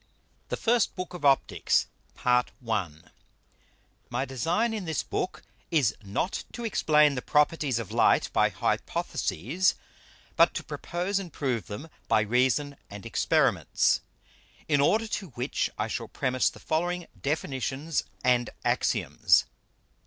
[0.49, 2.89] THE FIRST BOOK OF OPTICKS PART I.
[4.09, 9.75] My Design in this Book is not to explain the Properties of Light by Hypotheses,
[10.35, 14.01] but to propose and prove them by Reason and Experiments:
[14.67, 19.45] In order to which I shall premise the following Definitions and Axioms.